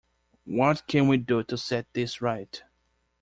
[0.47, 2.63] What can we do to set this right?